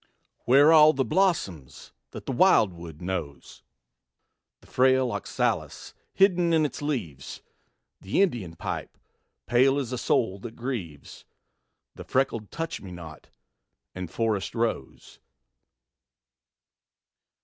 [0.45, 3.61] Where all the blossoms that the wildwood knows?
[4.61, 7.43] The frail oxalis hidden in its leaves;
[8.01, 8.97] The Indian pipe,
[9.45, 11.23] pale as a soul that grieves;
[11.93, 13.29] The freckled touch me not
[13.93, 15.19] and forest rose.